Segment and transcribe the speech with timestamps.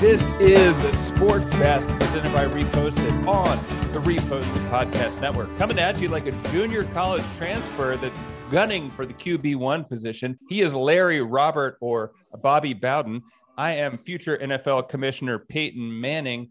[0.00, 3.56] This is Sports Best presented by Reposted on
[3.92, 5.56] the Reposted Podcast Network.
[5.56, 8.20] Coming at you like a junior college transfer that's
[8.50, 10.38] gunning for the QB1 position.
[10.50, 12.12] He is Larry Robert or
[12.42, 13.22] Bobby Bowden.
[13.56, 16.50] I am future NFL Commissioner Peyton Manning.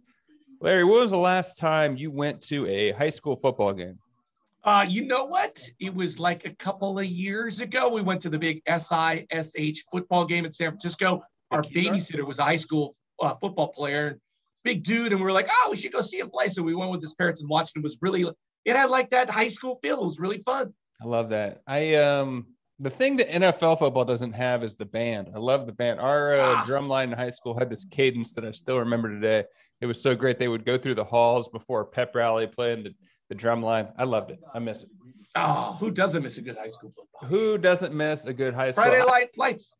[0.59, 3.99] Larry, when was the last time you went to a high school football game?
[4.63, 5.61] Uh, you know what?
[5.79, 7.89] It was like a couple of years ago.
[7.93, 11.21] We went to the big SISH football game in San Francisco.
[11.51, 14.19] Our babysitter was a high school uh, football player,
[14.63, 16.75] big dude, and we were like, "Oh, we should go see him play." So we
[16.75, 17.75] went with his parents and watched.
[17.75, 18.25] It was really,
[18.65, 20.01] it had like that high school feel.
[20.01, 20.73] It was really fun.
[21.01, 21.61] I love that.
[21.67, 22.47] I um
[22.79, 25.31] the thing that NFL football doesn't have is the band.
[25.33, 25.99] I love the band.
[25.99, 26.63] Our uh, ah.
[26.65, 29.45] drum line in high school had this cadence that I still remember today.
[29.79, 30.39] It was so great.
[30.39, 32.95] They would go through the halls before a pep rally, playing the,
[33.29, 33.87] the drum line.
[33.97, 34.39] I loved it.
[34.53, 34.89] I miss it.
[35.35, 37.29] Oh, who doesn't miss a good high school football?
[37.29, 38.85] Who doesn't miss a good high school?
[38.85, 39.73] Friday Night Lights.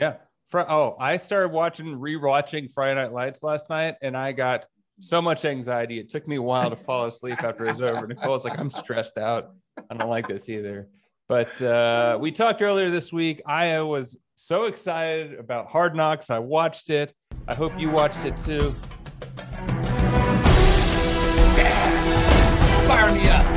[0.00, 0.16] Yeah.
[0.52, 4.66] Oh, I started watching, rewatching Friday Night Lights last night, and I got
[5.00, 5.98] so much anxiety.
[5.98, 8.06] It took me a while to fall asleep after it was over.
[8.06, 9.54] Nicole's like, I'm stressed out.
[9.90, 10.88] I don't like this either.
[11.28, 13.42] But uh, we talked earlier this week.
[13.46, 16.30] I was so excited about Hard Knocks.
[16.30, 17.14] I watched it.
[17.48, 18.70] I hope you watched it too.
[22.86, 23.53] Fire me up.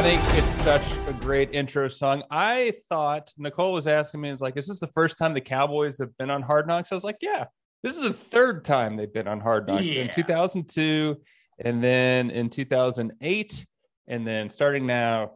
[0.00, 2.22] I think it's such a great intro song.
[2.30, 5.98] I thought Nicole was asking me, "Is like, is this the first time the Cowboys
[5.98, 7.44] have been on Hard Knocks?" I was like, "Yeah,
[7.82, 10.00] this is the third time they've been on Hard Knocks yeah.
[10.00, 11.20] in 2002,
[11.62, 13.66] and then in 2008,
[14.08, 15.32] and then starting now.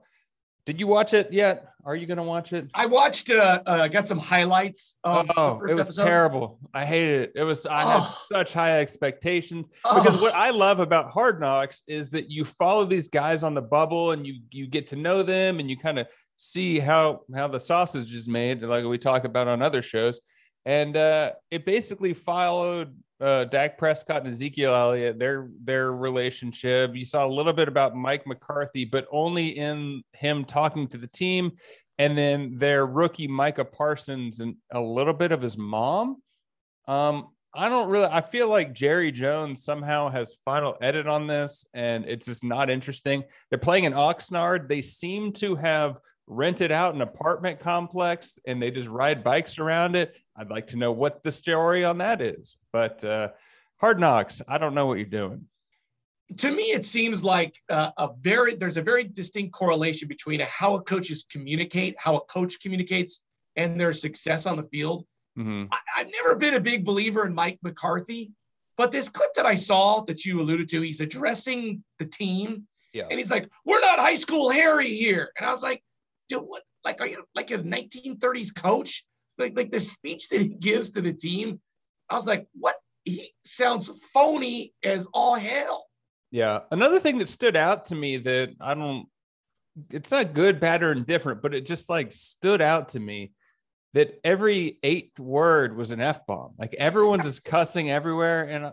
[0.67, 1.69] Did you watch it yet?
[1.85, 2.71] Are you going to watch it?
[2.73, 3.31] I watched.
[3.31, 4.97] Uh, uh, got some highlights.
[5.05, 6.05] oh, it was episode.
[6.05, 6.59] terrible.
[6.73, 7.33] I hated it.
[7.35, 7.67] It was.
[7.67, 7.99] I oh.
[7.99, 10.03] had such high expectations oh.
[10.03, 13.61] because what I love about Hard Knocks is that you follow these guys on the
[13.61, 16.07] bubble and you you get to know them and you kind of
[16.39, 20.21] see how how the sausage is made, like we talk about on other shows.
[20.67, 26.95] And uh, it basically followed uh, Dak Prescott and Ezekiel Elliott, their their relationship.
[26.95, 31.07] You saw a little bit about Mike McCarthy, but only in him talking to the
[31.07, 31.53] team,
[31.99, 36.23] and then their rookie Micah Parsons and a little bit of his mom.
[36.89, 38.09] Um, I don't really.
[38.11, 42.69] I feel like Jerry Jones somehow has final edit on this, and it's just not
[42.69, 43.23] interesting.
[43.49, 44.69] They're playing in Oxnard.
[44.69, 49.97] They seem to have rented out an apartment complex, and they just ride bikes around
[49.97, 52.57] it I'd like to know what the story on that is.
[52.73, 53.31] But uh,
[53.77, 55.47] Hard Knocks, I don't know what you're doing.
[56.39, 60.75] To me, it seems like uh, a very there's a very distinct correlation between how
[60.75, 63.21] a coaches communicate, how a coach communicates,
[63.57, 65.05] and their success on the field.
[65.39, 65.73] Mm-hmm.
[65.73, 68.33] I, I've never been a big believer in Mike McCarthy,
[68.77, 73.05] but this clip that I saw that you alluded to, he's addressing the team, yeah.
[73.11, 75.83] and he's like, "We're not high school Harry here," and I was like,
[76.29, 76.63] "Dude, what?
[76.85, 79.05] Like, are you like a 1930s coach?"
[79.39, 81.61] like like the speech that he gives to the team,
[82.09, 82.77] I was like, what?
[83.05, 85.87] He sounds phony as all hell.
[86.31, 86.61] Yeah.
[86.71, 89.07] Another thing that stood out to me that I don't
[89.91, 93.33] it's not good, bad, or indifferent, but it just like stood out to me
[93.93, 96.55] that every eighth word was an F bomb.
[96.59, 98.45] Like everyone's just cussing everywhere.
[98.45, 98.73] And uh,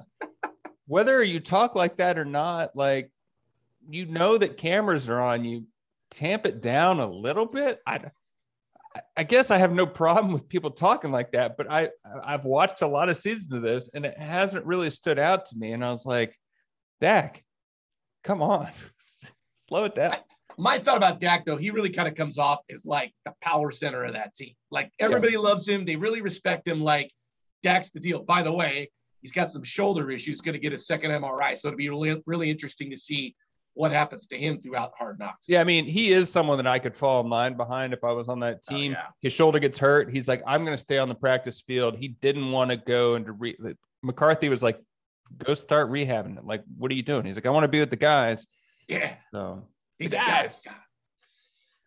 [0.87, 3.11] whether you talk like that or not, like
[3.89, 5.65] you know that cameras are on you,
[6.11, 7.79] tamp it down a little bit.
[7.87, 7.99] I
[9.15, 11.89] I guess I have no problem with people talking like that, but I
[12.23, 15.57] I've watched a lot of seasons of this and it hasn't really stood out to
[15.57, 15.71] me.
[15.71, 16.37] And I was like,
[16.99, 17.43] Dak,
[18.23, 18.69] come on,
[19.55, 20.15] slow it down.
[20.57, 23.71] My thought about Dak though, he really kind of comes off as like the power
[23.71, 24.53] center of that team.
[24.69, 25.39] Like everybody yeah.
[25.39, 26.81] loves him, they really respect him.
[26.81, 27.09] Like
[27.63, 28.23] Dak's the deal.
[28.23, 28.91] By the way,
[29.21, 32.21] he's got some shoulder issues, going to get a second MRI, so it'll be really
[32.25, 33.35] really interesting to see
[33.73, 35.47] what happens to him throughout hard knocks.
[35.47, 38.11] Yeah, I mean, he is someone that I could fall in line behind if I
[38.11, 38.91] was on that oh, team.
[38.91, 39.07] Oh, yeah.
[39.21, 40.11] His shoulder gets hurt.
[40.11, 41.97] He's like, I'm going to stay on the practice field.
[41.97, 43.57] He didn't want to go into re-
[44.03, 44.79] McCarthy was like,
[45.37, 46.45] go start rehabbing it.
[46.45, 47.25] Like, what are you doing?
[47.25, 48.45] He's like, I want to be with the guys.
[48.87, 49.15] Yeah.
[49.31, 49.63] So
[49.97, 50.65] he's guys.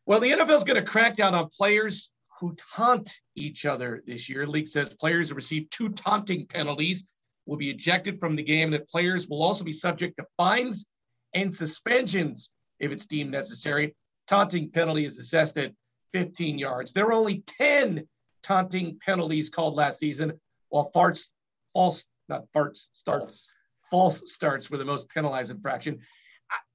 [0.06, 2.10] Well, the NFL is going to crack down on players
[2.40, 4.46] who taunt each other this year.
[4.46, 7.04] League says players who receive two taunting penalties
[7.46, 8.70] will be ejected from the game.
[8.70, 10.86] That players will also be subject to fines
[11.34, 13.94] and suspensions if it's deemed necessary.
[14.26, 15.72] Taunting penalty is assessed at
[16.12, 16.92] 15 yards.
[16.92, 18.06] There were only 10
[18.42, 20.32] taunting penalties called last season,
[20.68, 21.28] while farts,
[21.72, 23.46] false, not farts, starts,
[23.90, 25.98] false starts were the most penalized infraction.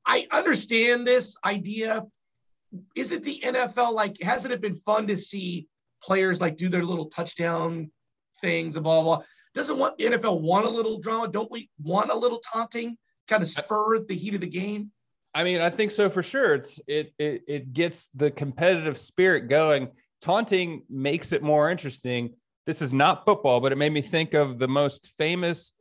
[0.06, 2.06] I, I understand this idea.
[2.96, 4.22] Is it the NFL like?
[4.22, 5.68] Hasn't it been fun to see
[6.04, 7.92] players like do their little touchdown
[8.42, 9.18] things and blah blah?
[9.18, 9.26] blah?
[9.56, 11.28] Doesn't want the NFL want a little drama?
[11.28, 12.98] Don't we want a little taunting?
[13.30, 14.92] Kind of spur the heat of the game?
[15.34, 16.56] I mean, I think so for sure.
[16.56, 19.90] It's it it it gets the competitive spirit going.
[20.22, 22.34] taunting makes it more interesting.
[22.66, 25.74] This is not football, but it made me think of the most famous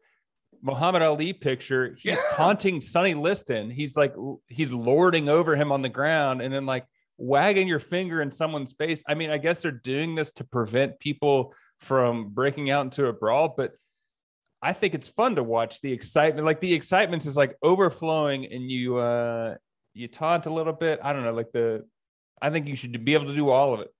[0.62, 1.94] Muhammad Ali picture.
[1.94, 2.22] He's yeah.
[2.32, 3.70] taunting Sonny Liston.
[3.70, 4.14] He's like
[4.48, 6.86] he's lording over him on the ground and then like
[7.16, 9.02] wagging your finger in someone's face.
[9.08, 13.12] I mean, I guess they're doing this to prevent people from breaking out into a
[13.12, 13.72] brawl, but
[14.60, 16.46] I think it's fun to watch the excitement.
[16.46, 19.54] Like the excitement is like overflowing and you uh
[19.94, 21.00] you taunt a little bit.
[21.02, 21.84] I don't know, like the
[22.40, 23.92] I think you should be able to do all of it.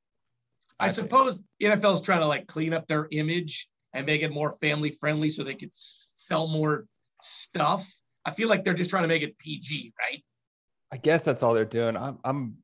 [0.78, 4.32] I, I suppose NFL is trying to like clean up their image and make it
[4.32, 6.86] more family friendly so they could sell more
[7.22, 7.90] stuff.
[8.24, 10.22] I feel like they're just trying to make it PG, right?
[10.92, 11.96] I guess that's all they're doing.
[11.96, 12.58] I'm I'm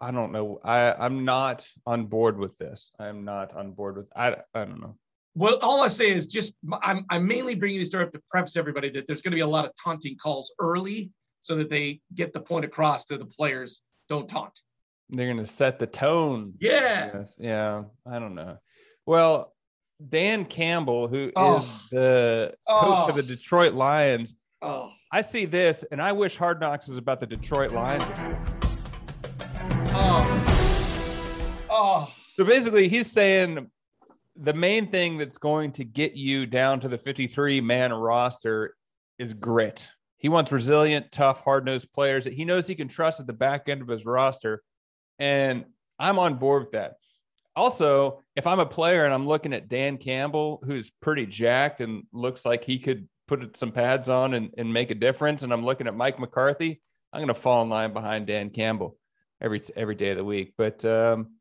[0.00, 0.60] I don't know.
[0.64, 2.90] I I'm not on board with this.
[2.98, 4.96] I'm not on board with I I don't know.
[5.34, 8.56] Well, all I say is just I'm I'm mainly bringing this story up to preface
[8.56, 11.10] everybody that there's going to be a lot of taunting calls early
[11.40, 13.80] so that they get the point across to the players.
[14.08, 14.58] Don't taunt.
[15.10, 16.54] They're going to set the tone.
[16.60, 17.10] Yeah.
[17.14, 17.36] Yes.
[17.38, 17.84] Yeah.
[18.10, 18.58] I don't know.
[19.06, 19.54] Well,
[20.08, 21.58] Dan Campbell, who oh.
[21.58, 23.08] is the coach oh.
[23.08, 23.26] of the oh.
[23.26, 24.34] Detroit Lions.
[24.62, 24.92] Oh.
[25.12, 28.04] I see this, and I wish Hard Knocks was about the Detroit Lions.
[29.92, 31.66] Oh.
[31.70, 32.12] Oh.
[32.36, 33.70] So basically, he's saying
[34.36, 38.74] the main thing that's going to get you down to the 53 man roster
[39.18, 39.88] is grit.
[40.18, 43.32] He wants resilient, tough, hard nosed players that he knows he can trust at the
[43.32, 44.62] back end of his roster.
[45.18, 45.64] And
[45.98, 46.94] I'm on board with that.
[47.56, 52.04] Also, if I'm a player and I'm looking at Dan Campbell, who's pretty jacked and
[52.12, 55.64] looks like he could put some pads on and, and make a difference, and I'm
[55.64, 56.80] looking at Mike McCarthy,
[57.12, 58.96] I'm going to fall in line behind Dan Campbell
[59.40, 60.54] every every day of the week.
[60.56, 61.32] But um,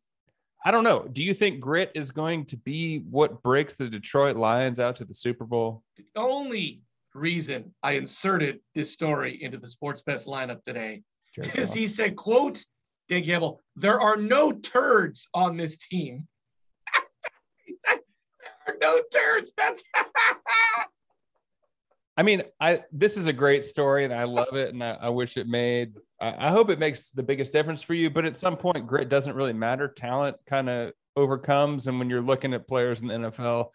[0.65, 1.07] I don't know.
[1.07, 5.05] Do you think grit is going to be what breaks the Detroit Lions out to
[5.05, 5.83] the Super Bowl?
[5.95, 6.81] The only
[7.15, 11.03] reason I inserted this story into the Sports Best lineup today
[11.55, 12.63] is he said, "quote
[13.09, 16.27] Dan Campbell, there are no turds on this team.
[17.83, 17.99] there
[18.67, 19.51] are no turds.
[19.57, 19.83] That's
[22.19, 25.07] I mean, I this is a great story and I love it and I, I
[25.07, 28.35] wish it made I, I, hope it makes the biggest difference for you, but at
[28.35, 29.87] some point grit doesn't really matter.
[29.87, 33.69] Talent kind of overcomes and when you're looking at players in the NFL,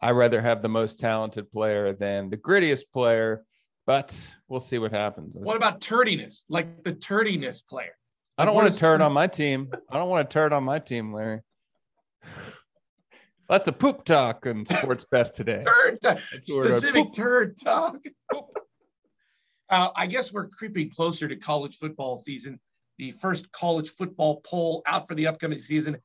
[0.00, 3.44] I rather have the most talented player than the grittiest player,
[3.86, 5.34] but we'll see what happens.
[5.36, 6.46] What about turdiness?
[6.48, 7.94] Like the turdiness player?
[8.38, 9.70] I don't want to turn on my team.
[9.90, 11.42] I don't want to turn on my team, Larry.
[13.52, 15.62] That's a poop talk and Sports Best today.
[15.62, 16.18] turd talk.
[16.40, 17.98] Specific turd talk.
[19.68, 22.58] uh, I guess we're creeping closer to college football season.
[22.96, 25.98] The first college football poll out for the upcoming season.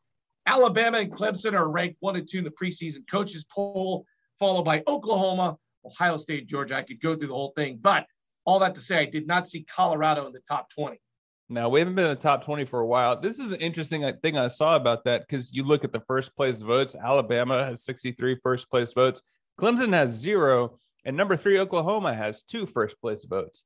[0.45, 4.05] Alabama and Clemson are ranked one and two in the preseason coaches poll,
[4.39, 5.55] followed by Oklahoma,
[5.85, 6.75] Ohio State, Georgia.
[6.75, 8.07] I could go through the whole thing, but
[8.43, 10.99] all that to say, I did not see Colorado in the top 20.
[11.49, 13.19] Now we haven't been in the top 20 for a while.
[13.19, 16.01] This is an interesting uh, thing I saw about that because you look at the
[16.01, 16.95] first place votes.
[16.95, 19.21] Alabama has 63 first place votes.
[19.59, 23.63] Clemson has zero, and number three Oklahoma has two first place votes.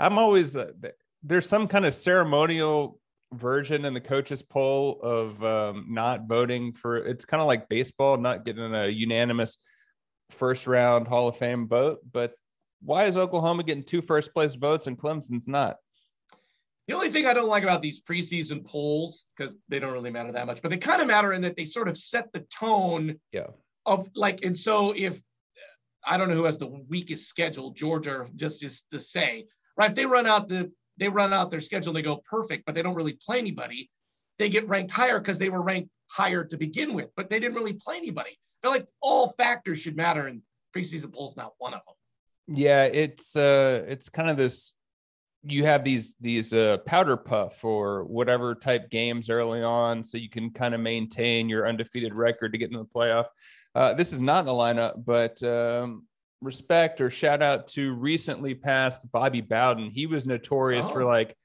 [0.00, 0.72] I'm always uh,
[1.22, 2.98] there's some kind of ceremonial
[3.34, 6.96] version in the coaches poll of um, not voting for.
[6.96, 9.58] It's kind of like baseball, not getting a unanimous
[10.30, 11.98] first round Hall of Fame vote.
[12.10, 12.32] But
[12.80, 15.76] why is Oklahoma getting two first place votes and Clemson's not?
[16.88, 20.32] The only thing I don't like about these preseason polls, because they don't really matter
[20.32, 23.20] that much, but they kind of matter in that they sort of set the tone
[23.30, 23.48] yeah.
[23.84, 25.20] of like, and so if
[26.04, 29.90] I don't know who has the weakest schedule, Georgia, just just to say, right?
[29.90, 32.82] If they run out the they run out their schedule, they go perfect, but they
[32.82, 33.90] don't really play anybody,
[34.38, 37.54] they get ranked higher because they were ranked higher to begin with, but they didn't
[37.54, 38.38] really play anybody.
[38.62, 40.40] They're like all factors should matter, and
[40.74, 42.56] preseason polls not one of them.
[42.56, 44.72] Yeah, it's uh it's kind of this
[45.44, 50.28] you have these these uh, powder puff or whatever type games early on, so you
[50.28, 53.26] can kind of maintain your undefeated record to get into the playoff.
[53.74, 56.06] Uh, this is not in the lineup, but um,
[56.40, 59.90] respect or shout out to recently passed Bobby Bowden.
[59.90, 60.92] He was notorious oh.
[60.92, 61.36] for like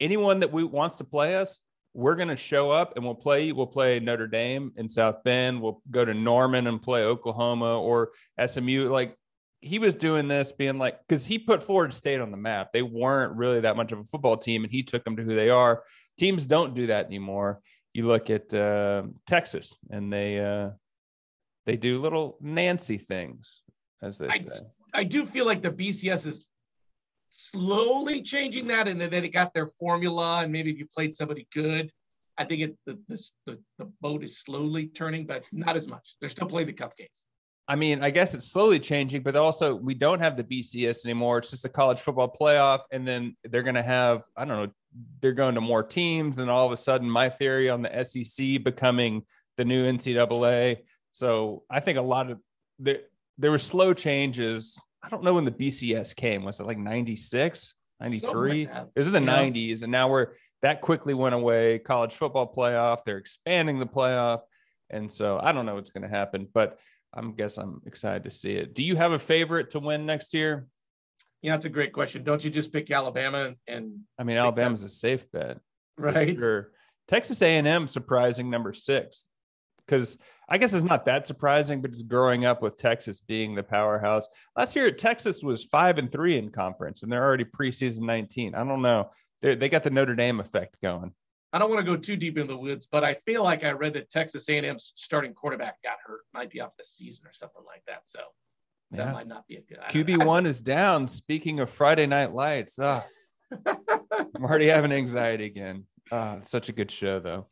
[0.00, 1.60] anyone that we wants to play us,
[1.94, 3.52] we're going to show up and we'll play.
[3.52, 5.62] We'll play Notre Dame in South Bend.
[5.62, 8.10] We'll go to Norman and play Oklahoma or
[8.44, 8.88] SMU.
[8.90, 9.16] Like
[9.64, 12.72] he was doing this being like because he put Florida State on the map.
[12.72, 15.34] They weren't really that much of a football team, and he took them to who
[15.34, 15.82] they are.
[16.18, 17.60] Teams don't do that anymore.
[17.94, 20.70] You look at uh, Texas, and they uh,
[21.64, 23.62] they do little Nancy things,
[24.02, 24.50] as they I, say.
[24.92, 26.46] I do feel like the BCS is
[27.30, 31.48] slowly changing that, and then they got their formula, and maybe if you played somebody
[31.52, 31.90] good.
[32.36, 32.98] I think it, the,
[33.46, 36.16] the the boat is slowly turning, but not as much.
[36.20, 37.28] They're still playing the cupcakes.
[37.66, 41.38] I mean, I guess it's slowly changing, but also we don't have the BCS anymore.
[41.38, 44.72] It's just a college football playoff, and then they're going to have I don't know
[45.20, 48.62] they're going to more teams, and all of a sudden, my theory on the SEC
[48.62, 49.22] becoming
[49.56, 50.78] the new NCAA.
[51.12, 52.38] So I think a lot of
[52.78, 53.00] there
[53.38, 54.80] there were slow changes.
[55.02, 56.44] I don't know when the BCS came.
[56.44, 58.66] Was it like 96, 93?
[58.66, 59.42] Like it was in the yeah.
[59.42, 59.82] 90s.
[59.82, 60.28] And now we're
[60.62, 61.78] that quickly went away.
[61.78, 63.04] College football playoff.
[63.04, 64.40] They're expanding the playoff.
[64.90, 66.78] And so I don't know what's going to happen, but
[67.16, 68.74] I'm guess I'm excited to see it.
[68.74, 70.66] Do you have a favorite to win next year?
[71.42, 72.24] Yeah, that's a great question.
[72.24, 74.86] Don't you just pick Alabama and I mean Alabama's them?
[74.86, 75.58] a safe bet.
[75.98, 76.38] Right.
[76.38, 76.70] Sure.
[77.06, 79.26] Texas A&M surprising number 6
[79.86, 80.18] cuz
[80.48, 84.26] I guess it's not that surprising but just growing up with Texas being the powerhouse.
[84.56, 88.54] Last year Texas was 5 and 3 in conference and they're already preseason 19.
[88.54, 89.10] I don't know.
[89.42, 91.12] They they got the Notre Dame effect going.
[91.54, 93.70] I don't want to go too deep into the woods, but I feel like I
[93.70, 97.62] read that Texas A&M's starting quarterback got hurt, might be off the season or something
[97.64, 98.00] like that.
[98.08, 98.18] So
[98.90, 99.12] that yeah.
[99.12, 99.78] might not be a good.
[99.88, 101.06] QB one is down.
[101.06, 103.04] Speaking of Friday Night Lights, oh,
[103.66, 105.84] I'm already having anxiety again.
[106.10, 107.46] Oh, such a good show though.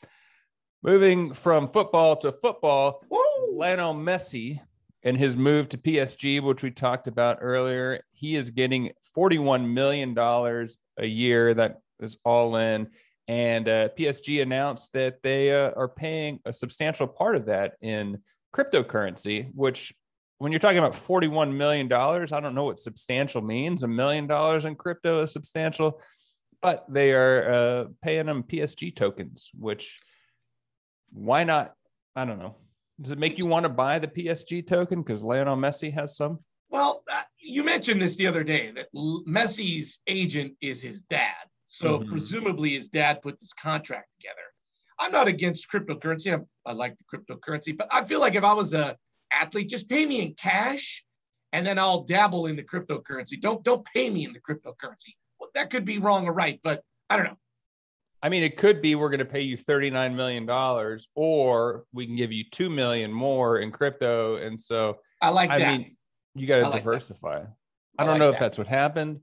[0.83, 3.57] Moving from football to football, Woo!
[3.57, 4.59] Lionel Messi
[5.05, 10.19] and his move to PSG, which we talked about earlier, he is getting $41 million
[10.19, 11.55] a year.
[11.55, 12.89] That is all in.
[13.29, 18.19] And uh, PSG announced that they uh, are paying a substantial part of that in
[18.55, 19.95] cryptocurrency, which
[20.39, 23.85] when you're talking about $41 million, I don't know what substantial means.
[23.85, 26.01] A million dollars in crypto is substantial,
[26.61, 29.99] but they are uh, paying them PSG tokens, which
[31.13, 31.75] why not?
[32.17, 32.57] I don't know.
[33.01, 36.41] Does it make you want to buy the PSG token because Lionel Messi has some?
[36.71, 41.35] Well, uh, you mentioned this the other day that Messi's agent is his dad.
[41.73, 42.11] So mm-hmm.
[42.11, 44.43] presumably his dad put this contract together.
[45.01, 46.39] I'm not against cryptocurrency.
[46.39, 48.95] I, I like the cryptocurrency, but I feel like if I was a
[49.33, 51.03] athlete, just pay me in cash,
[51.55, 53.41] and then I'll dabble in the cryptocurrency.
[53.41, 55.15] Don't don't pay me in the cryptocurrency.
[55.41, 57.39] Well, that could be wrong or right, but I don't know.
[58.23, 60.49] I mean, it could be we're going to pay you $39 million,
[61.15, 64.37] or we can give you 2 million more in crypto.
[64.37, 65.79] And so I like I that.
[65.79, 65.97] mean,
[66.35, 67.39] you got to like diversify.
[67.39, 67.47] I,
[67.99, 68.35] I, don't like know that.
[68.35, 69.21] if that's what happened.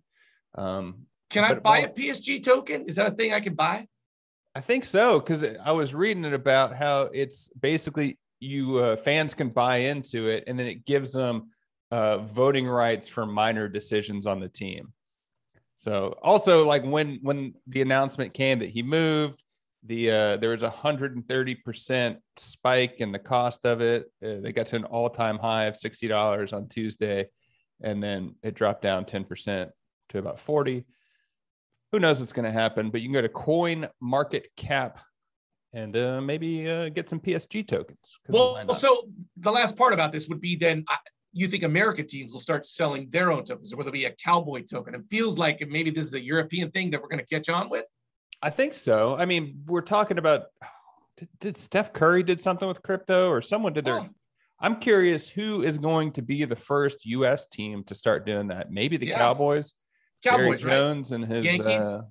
[0.55, 2.85] Um, can I buy a PSG token?
[2.87, 3.87] Is that a thing I can buy?
[4.55, 9.33] I think so because I was reading it about how it's basically you uh, fans
[9.33, 11.49] can buy into it, and then it gives them
[11.91, 14.93] uh, voting rights for minor decisions on the team.
[15.75, 19.43] So also like when when the announcement came that he moved,
[19.83, 24.11] the uh, there was a hundred and thirty percent spike in the cost of it.
[24.23, 27.27] Uh, they got to an all time high of sixty dollars on Tuesday,
[27.81, 29.69] and then it dropped down ten percent
[30.09, 30.85] to about forty
[31.91, 34.99] who knows what's going to happen, but you can go to Coin Market Cap
[35.73, 38.17] and uh, maybe uh, get some PSG tokens.
[38.27, 40.95] Well, so the last part about this would be then uh,
[41.31, 44.15] you think American teams will start selling their own tokens, or whether it be a
[44.23, 44.95] cowboy token.
[44.95, 47.69] It feels like maybe this is a European thing that we're going to catch on
[47.69, 47.85] with.
[48.41, 49.15] I think so.
[49.17, 50.45] I mean, we're talking about
[51.17, 53.99] did, did Steph Curry did something with crypto, or someone did their.
[53.99, 54.09] Oh.
[54.61, 57.47] I'm curious who is going to be the first U.S.
[57.47, 58.71] team to start doing that.
[58.71, 59.17] Maybe the yeah.
[59.17, 59.73] Cowboys.
[60.23, 61.21] Cowboys, Jerry Jones right?
[61.21, 61.81] and his Yankees.
[61.81, 62.01] Uh,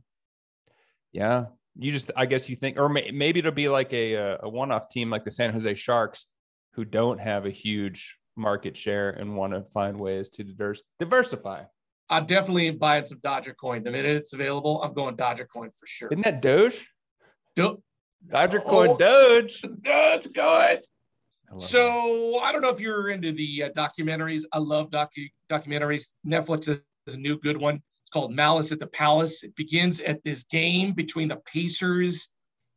[1.12, 1.46] yeah,
[1.76, 4.48] you just I guess you think, or may, maybe it'll be like a uh, a
[4.48, 6.26] one off team like the San Jose Sharks,
[6.72, 11.64] who don't have a huge market share and want to find ways to diverse, diversify.
[12.10, 13.82] I'm definitely buying some Dodger coin.
[13.82, 16.08] The minute it's available, I'm going Dodger coin for sure.
[16.10, 16.88] Isn't that Doge?
[17.54, 17.82] Do-
[18.30, 19.62] Dodger oh, coin Doge.
[19.82, 20.80] That's good.
[21.52, 22.40] I so that.
[22.44, 24.42] I don't know if you're into the uh, documentaries.
[24.52, 26.14] I love docu- documentaries.
[26.26, 27.82] Netflix is a new good one.
[28.08, 29.44] It's called Malice at the Palace.
[29.44, 32.30] It begins at this game between the Pacers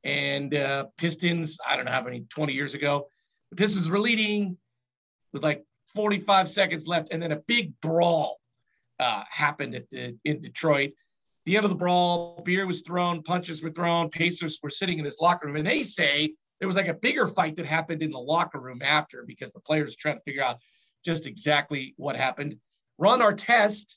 [0.03, 1.57] and uh, Pistons.
[1.65, 3.07] I don't know how many, 20 years ago.
[3.49, 4.57] The Pistons were leading
[5.31, 5.63] with like
[5.95, 8.41] 45 seconds left, and then a big brawl
[8.99, 10.91] uh, happened at the in Detroit.
[11.45, 14.09] The end of the brawl, beer was thrown, punches were thrown.
[14.09, 17.29] Pacers were sitting in this locker room, and they say there was like a bigger
[17.29, 20.43] fight that happened in the locker room after because the players were trying to figure
[20.43, 20.57] out
[21.05, 22.57] just exactly what happened.
[22.97, 23.95] Ron Artest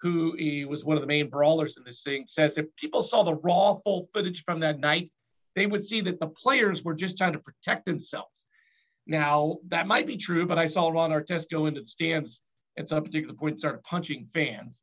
[0.00, 3.22] who he was one of the main brawlers in this thing, says if people saw
[3.22, 5.10] the raw full footage from that night,
[5.54, 8.46] they would see that the players were just trying to protect themselves.
[9.06, 12.42] Now, that might be true, but I saw Ron Artest go into the stands
[12.76, 14.82] at some particular point and started punching fans.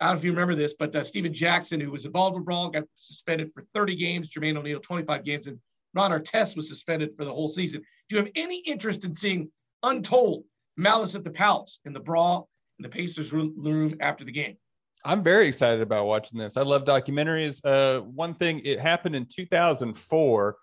[0.00, 2.46] I don't know if you remember this, but uh, Stephen Jackson, who was involved with
[2.46, 4.30] brawl, got suspended for 30 games.
[4.30, 5.58] Jermaine O'Neal, 25 games, and
[5.94, 7.82] Ron Artest was suspended for the whole season.
[8.08, 9.50] Do you have any interest in seeing
[9.82, 10.44] Untold
[10.76, 12.48] Malice at the Palace in the brawl
[12.80, 14.56] in the Pacers room after the game.
[15.04, 16.56] I'm very excited about watching this.
[16.56, 17.60] I love documentaries.
[17.64, 20.56] Uh, one thing, it happened in 2004.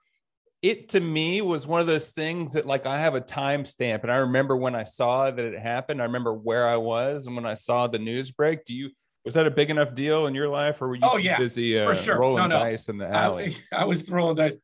[0.63, 4.11] It to me was one of those things that, like, I have a timestamp, and
[4.11, 6.01] I remember when I saw that it happened.
[6.01, 8.65] I remember where I was, and when I saw the news break.
[8.65, 8.89] Do you?
[9.25, 11.79] Was that a big enough deal in your life, or were you oh, yeah, busy
[11.79, 12.17] uh, sure.
[12.19, 12.59] rolling no, no.
[12.59, 13.55] dice in the alley?
[13.71, 14.55] I, I was throwing dice.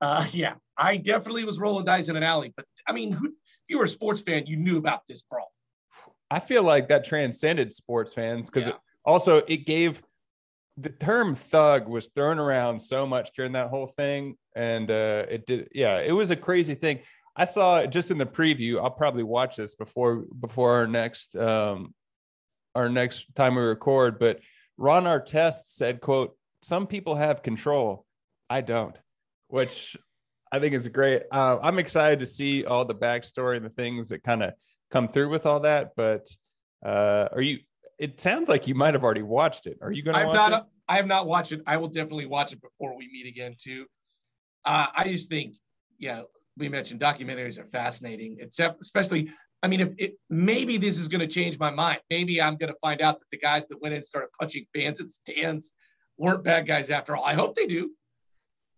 [0.00, 2.52] Uh, yeah, I definitely was rolling dice in an alley.
[2.54, 3.34] But I mean, who, if
[3.68, 5.52] you were a sports fan, you knew about this brawl.
[6.32, 8.74] I feel like that transcended sports fans because Yeah.
[8.74, 10.02] it, also it gave
[10.78, 15.44] the term thug was thrown around so much during that whole thing, and uh, it
[15.46, 15.68] did.
[15.74, 17.00] Yeah, it was a crazy thing.
[17.36, 18.82] I saw it just in the preview.
[18.82, 21.94] I'll probably watch this before before our next um,
[22.74, 24.18] our next time we record.
[24.18, 24.40] But
[24.78, 28.06] Ron Artest said, "quote Some people have control.
[28.48, 28.98] I don't,"
[29.48, 29.98] which
[30.50, 31.24] I think is great.
[31.30, 34.54] Uh, I'm excited to see all the backstory and the things that kind of
[34.92, 35.92] come through with all that.
[35.96, 36.28] But
[36.84, 37.58] uh, are you?
[37.98, 39.78] It sounds like you might have already watched it.
[39.80, 40.52] Are you going to I've watch not.
[40.52, 40.68] it?
[40.88, 41.62] I have not watched it.
[41.66, 43.86] I will definitely watch it before we meet again too.
[44.64, 45.54] Uh, I just think,
[45.98, 46.22] yeah,
[46.56, 49.30] we mentioned documentaries are fascinating, except especially.
[49.64, 52.00] I mean, if it maybe this is going to change my mind.
[52.10, 54.66] Maybe I'm going to find out that the guys that went in and started punching
[54.74, 55.72] fans at stands
[56.18, 57.24] weren't bad guys after all.
[57.24, 57.92] I hope they do.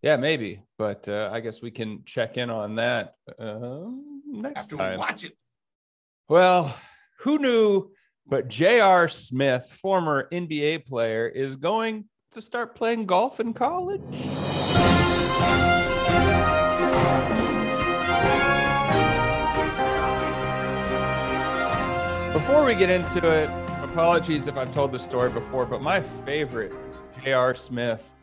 [0.03, 0.61] Yeah, maybe.
[0.77, 3.87] But uh, I guess we can check in on that uh,
[4.27, 4.93] next After time.
[4.93, 5.33] we watch it.
[6.27, 6.75] Well,
[7.21, 7.91] who knew?
[8.27, 9.09] But J.R.
[9.09, 14.01] Smith, former NBA player, is going to start playing golf in college.
[22.33, 23.51] Before we get into it,
[23.83, 26.73] apologies if I've told the story before, but my favorite
[27.23, 27.55] J.R.
[27.55, 28.15] Smith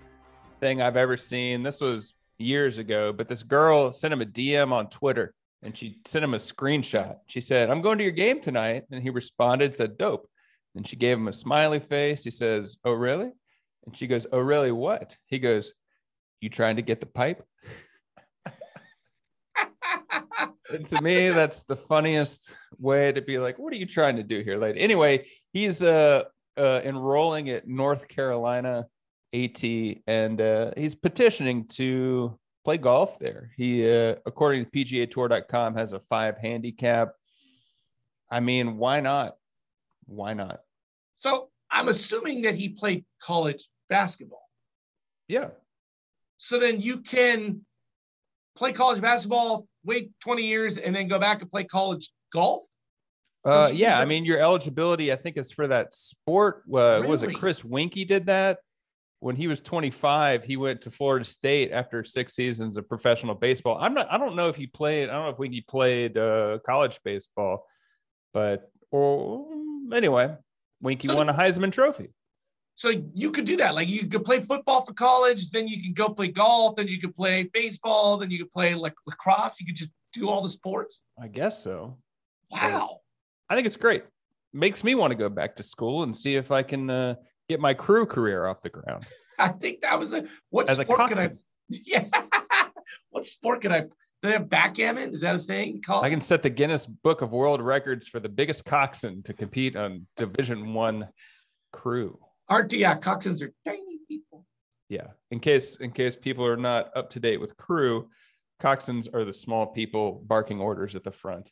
[0.60, 4.72] thing I've ever seen, this was years ago, but this girl sent him a DM
[4.72, 7.18] on Twitter and she sent him a screenshot.
[7.28, 8.84] She said, I'm going to your game tonight.
[8.92, 10.28] And he responded, said, dope.
[10.76, 12.24] And she gave him a smiley face.
[12.24, 13.32] He says, Oh, really?
[13.86, 14.72] And she goes, Oh, really?
[14.72, 15.16] What?
[15.26, 15.74] He goes,
[16.40, 17.44] You trying to get the pipe?
[20.74, 24.24] And to me, that's the funniest way to be like, What are you trying to
[24.24, 24.80] do here, lady?
[24.80, 26.24] Anyway, he's uh,
[26.56, 28.86] uh enrolling at North Carolina
[29.34, 33.52] A&T and uh, he's petitioning to play golf there.
[33.56, 37.14] He, uh, according to PGA Tour.com, has a five handicap.
[38.30, 39.36] I mean, why not?
[40.06, 40.62] Why not?
[41.20, 44.48] So I'm assuming that he played college basketball.
[45.28, 45.50] Yeah.
[46.38, 47.62] So then you can
[48.56, 52.64] play college basketball, wait 20 years, and then go back and play college golf.
[53.44, 54.00] Uh, yeah.
[54.00, 56.64] I mean, your eligibility, I think, is for that sport.
[56.68, 58.60] Uh, Was it Chris Weinke did that?
[59.22, 63.78] When he was 25, he went to Florida State after six seasons of professional baseball.
[63.80, 66.58] I'm not, I don't know if he played, I don't know if Weinke played uh,
[66.66, 67.64] college baseball,
[68.34, 69.46] but, or
[69.94, 70.36] anyway,
[70.84, 72.14] Weinke So- won a Heisman Trophy.
[72.74, 73.76] So you could do that.
[73.76, 77.00] Like you could play football for college, then you could go play golf, then you
[77.00, 79.60] could play baseball, then you could play like lacrosse.
[79.60, 81.04] You could just do all the sports.
[81.22, 82.00] I guess so.
[82.50, 83.02] Wow.
[83.52, 84.04] I think it's great.
[84.52, 87.16] Makes me want to go back to school and see if I can uh,
[87.52, 89.06] get my crew career off the ground.
[89.40, 91.32] I think that was a what As a sport can I
[91.70, 92.06] yeah.
[93.10, 93.90] what sport can I do
[94.28, 95.14] they have backgammon?
[95.14, 98.20] Is that a thing called I can set the Guinness Book of World Records for
[98.20, 101.10] the biggest coxswain to compete on Division One
[101.74, 102.20] crew.
[102.48, 104.46] Aren't yeah, coxswains are tiny people.
[104.90, 108.10] Yeah, in case in case people are not up to date with crew,
[108.62, 111.50] coxswains are the small people barking orders at the front.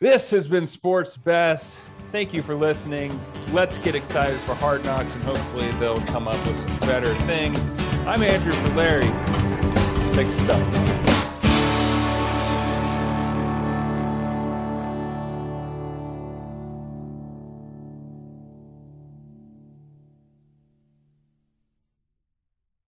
[0.00, 1.78] This has been Sports Best.
[2.16, 3.20] Thank you for listening.
[3.52, 7.62] Let's get excited for Hard Knocks and hopefully they'll come up with some better things.
[8.06, 9.06] I'm Andrew Valeri.
[10.14, 10.95] Thanks for stopping.